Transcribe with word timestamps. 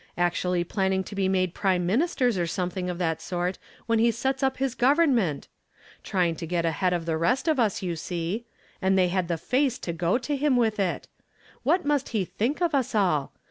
Actually 0.17 0.63
plam 0.63 0.91
ing 0.93 1.03
to 1.03 1.13
be 1.13 1.29
made 1.29 1.53
prime 1.53 1.85
ministers 1.85 2.35
or 2.35 2.47
something 2.47 2.89
of 2.89 2.97
that 2.97 3.21
sort 3.21 3.59
when 3.85 3.99
he 3.99 4.09
sets 4.09 4.41
up 4.41 4.57
his 4.57 4.73
government! 4.73 5.47
Trying 6.03 6.37
to 6.37 6.47
get 6.47 6.65
ahead 6.65 6.91
of 6.91 7.05
the 7.05 7.17
rest 7.19 7.47
of 7.47 7.59
us, 7.59 7.83
you 7.83 7.95
see; 7.95 8.43
and 8.81 8.97
they 8.97 9.09
had 9.09 9.27
the 9.27 9.37
face 9.37 9.77
to 9.77 9.93
go 9.93 10.17
to 10.17 10.35
him 10.35 10.57
with 10.57 10.79
it! 10.79 11.07
What 11.61 11.85
must 11.85 12.09
he 12.09 12.25
think 12.25 12.63
of 12.63 12.73
us 12.73 12.95
all? 12.95 13.31